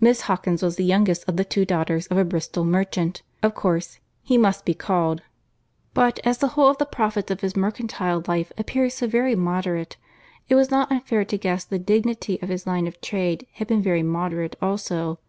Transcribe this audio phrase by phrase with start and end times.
[0.00, 4.36] Miss Hawkins was the youngest of the two daughters of a Bristol—merchant, of course, he
[4.36, 5.22] must be called;
[5.94, 9.96] but, as the whole of the profits of his mercantile life appeared so very moderate,
[10.48, 13.80] it was not unfair to guess the dignity of his line of trade had been
[13.80, 15.20] very moderate also.